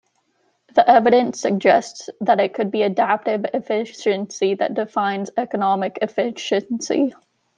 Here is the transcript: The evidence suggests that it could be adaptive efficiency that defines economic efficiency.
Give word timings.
The 0.73 0.89
evidence 0.89 1.39
suggests 1.39 2.09
that 2.21 2.39
it 2.39 2.55
could 2.55 2.71
be 2.71 2.81
adaptive 2.81 3.45
efficiency 3.53 4.55
that 4.55 4.73
defines 4.73 5.29
economic 5.37 5.99
efficiency. 6.01 7.13